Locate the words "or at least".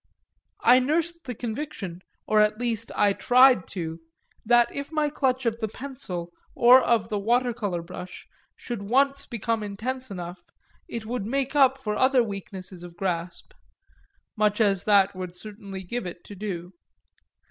2.25-2.91